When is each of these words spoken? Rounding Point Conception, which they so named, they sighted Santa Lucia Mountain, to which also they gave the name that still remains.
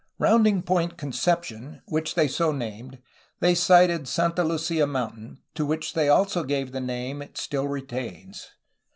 Rounding 0.17 0.63
Point 0.63 0.97
Conception, 0.97 1.83
which 1.85 2.15
they 2.15 2.27
so 2.27 2.51
named, 2.51 2.97
they 3.39 3.53
sighted 3.53 4.07
Santa 4.07 4.43
Lucia 4.43 4.87
Mountain, 4.87 5.43
to 5.53 5.63
which 5.63 5.95
also 5.95 6.41
they 6.41 6.47
gave 6.47 6.71
the 6.71 6.81
name 6.81 7.19
that 7.19 7.37
still 7.37 7.67
remains. 7.67 8.47